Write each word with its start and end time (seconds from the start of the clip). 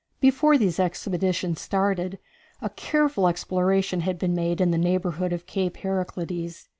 Before 0.19 0.57
these 0.57 0.79
expeditions 0.79 1.61
started, 1.61 2.17
a 2.59 2.71
careful 2.71 3.27
exploration 3.27 3.99
had 3.99 4.17
been 4.17 4.33
made 4.33 4.59
in 4.59 4.71
the 4.71 4.79
neighborhood 4.79 5.31
of 5.31 5.45
Cape 5.45 5.77
Heraclides. 5.77 6.67